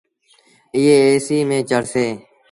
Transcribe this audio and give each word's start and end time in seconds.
ائيٚݩ 0.75 1.03
ايسيٚ 1.07 1.47
ميݩ 1.49 1.67
چڙسي۔ 1.69 2.07